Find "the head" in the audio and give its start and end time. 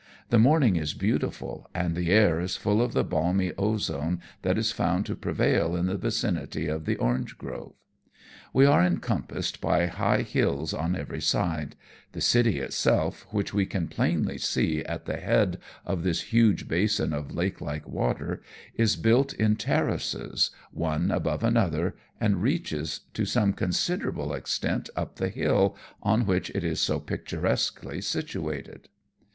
15.05-15.59